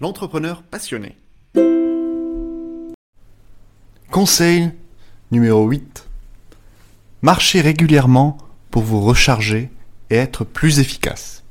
[0.00, 1.16] l'entrepreneur passionné.
[4.10, 4.70] Conseil
[5.30, 6.08] numéro 8.
[7.22, 8.38] Marchez régulièrement
[8.70, 9.70] pour vous recharger
[10.10, 11.42] et être plus efficace.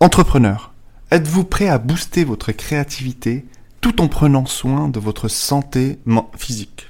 [0.00, 0.72] Entrepreneur,
[1.10, 3.44] êtes-vous prêt à booster votre créativité
[3.80, 5.98] tout en prenant soin de votre santé
[6.36, 6.88] physique?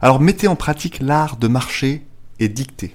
[0.00, 2.06] Alors mettez en pratique l'art de marcher
[2.38, 2.94] et dicter.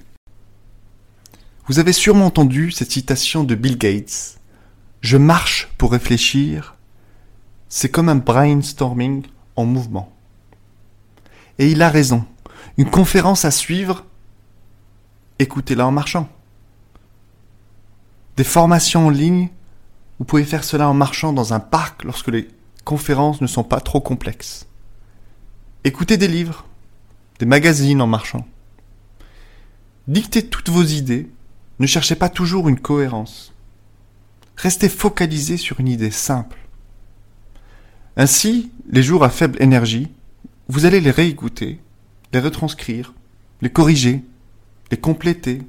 [1.68, 4.40] Vous avez sûrement entendu cette citation de Bill Gates.
[5.04, 6.76] Je marche pour réfléchir.
[7.68, 9.26] C'est comme un brainstorming
[9.58, 10.14] en mouvement.
[11.60, 12.26] Et il a raison.
[12.78, 14.06] Une conférence à suivre,
[15.40, 16.30] écoutez-la en marchant.
[18.38, 19.50] Des formations en ligne,
[20.20, 22.48] vous pouvez faire cela en marchant dans un parc lorsque les
[22.86, 24.68] conférences ne sont pas trop complexes.
[25.84, 26.66] Écoutez des livres,
[27.40, 28.48] des magazines en marchant.
[30.08, 31.30] Dictez toutes vos idées,
[31.80, 33.53] ne cherchez pas toujours une cohérence.
[34.64, 36.58] Restez focalisé sur une idée simple.
[38.16, 40.08] Ainsi, les jours à faible énergie,
[40.70, 41.82] vous allez les réécouter,
[42.32, 43.14] les retranscrire,
[43.62, 44.24] les corriger,
[44.90, 45.62] les compléter.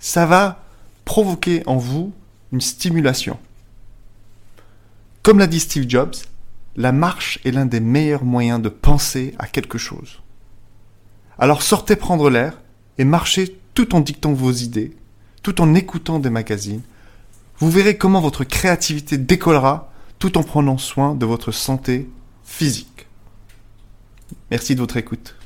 [0.00, 0.64] Ça va
[1.04, 2.12] provoquer en vous
[2.50, 3.38] une stimulation.
[5.22, 6.16] Comme l'a dit Steve Jobs,
[6.74, 10.22] la marche est l'un des meilleurs moyens de penser à quelque chose.
[11.38, 12.60] Alors sortez prendre l'air
[12.98, 14.96] et marchez tout en dictant vos idées,
[15.44, 16.82] tout en écoutant des magazines.
[17.60, 22.08] Vous verrez comment votre créativité décollera tout en prenant soin de votre santé
[22.44, 23.06] physique.
[24.50, 25.36] Merci de votre écoute.